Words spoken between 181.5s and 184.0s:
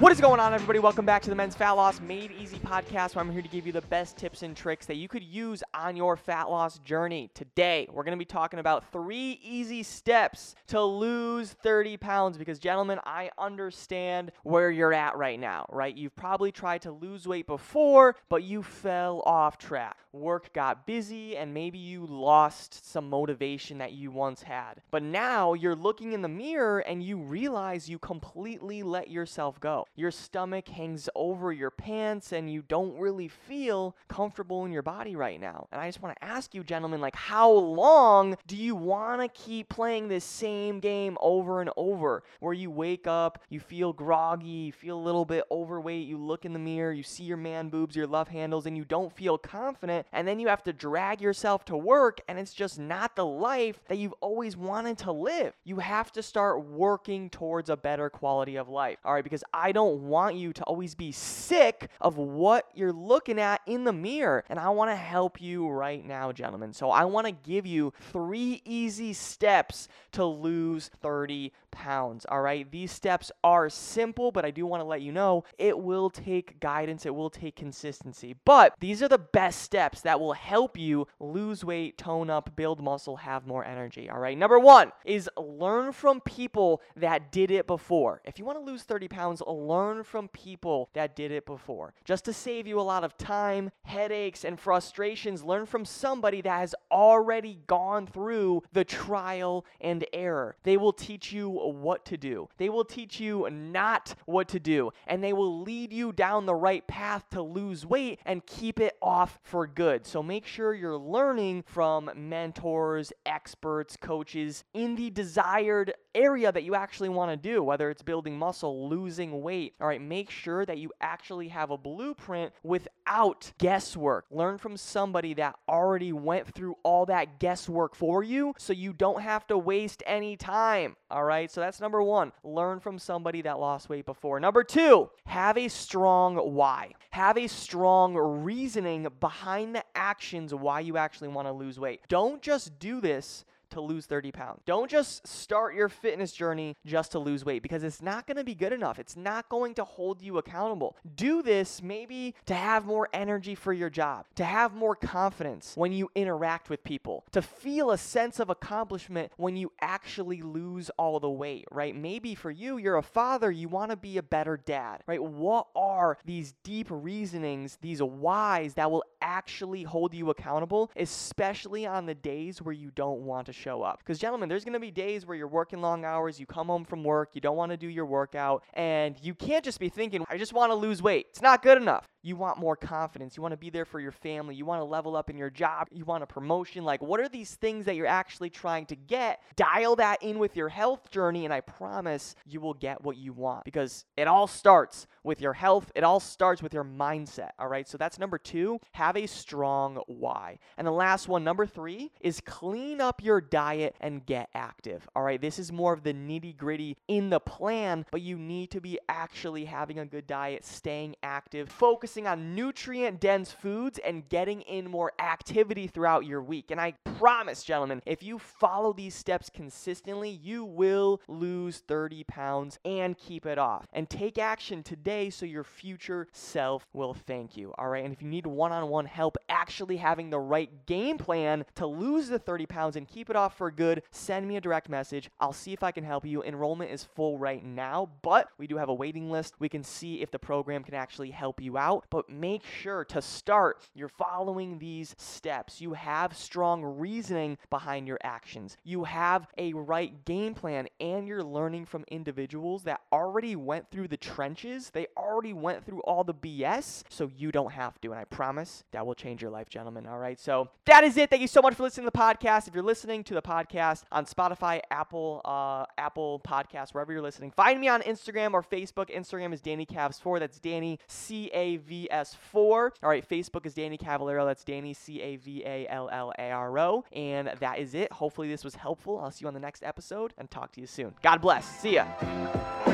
good enough. You want more confidence. You want to be there for